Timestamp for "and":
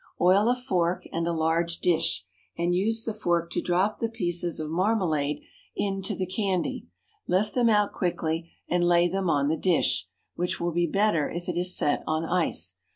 1.13-1.27, 2.57-2.73, 8.67-8.83